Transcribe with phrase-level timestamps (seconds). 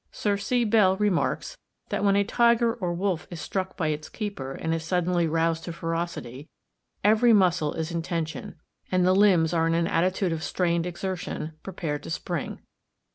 [0.11, 0.63] Sir C.
[0.63, 4.83] Bell remarks that, when a tiger or wolf is struck by its keeper and is
[4.83, 6.49] suddenly roused to ferocity,
[7.03, 8.55] every muscle is in tension,
[8.91, 12.61] and the limbs are in an attitude of strained exertion, prepared to spring.